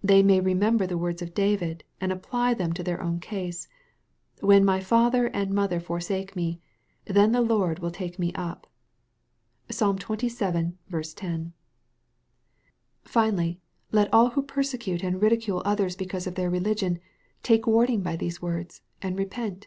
They 0.00 0.22
may 0.22 0.38
remember 0.38 0.86
the 0.86 0.96
words 0.96 1.22
of 1.22 1.34
David, 1.34 1.82
and 2.00 2.12
apply 2.12 2.54
them 2.54 2.72
to 2.74 2.84
their 2.84 3.02
own 3.02 3.18
case," 3.18 3.66
When 4.40 4.64
my 4.64 4.78
father 4.78 5.26
and 5.34 5.52
mother 5.52 5.80
forsake 5.80 6.36
me, 6.36 6.60
then 7.06 7.32
the 7.32 7.40
Lord 7.40 7.80
will 7.80 7.90
take 7.90 8.16
me 8.16 8.32
up." 8.34 8.68
(Psal. 9.68 9.98
xxvii. 10.00 11.12
10.) 11.16 11.52
Finally, 13.02 13.58
let 13.90 14.14
all 14.14 14.30
who 14.30 14.42
persecute 14.44 15.02
and 15.02 15.20
ridicule 15.20 15.62
others 15.64 15.96
be 15.96 16.04
62 16.04 16.04
EXPOSITOEY 16.04 16.12
THOUGHTS. 16.12 16.24
cause 16.24 16.26
of 16.28 16.34
their 16.36 16.48
religion, 16.48 17.00
take 17.42 17.66
warning 17.66 18.02
by 18.02 18.14
these 18.14 18.40
words, 18.40 18.82
and 19.02 19.18
repent 19.18 19.66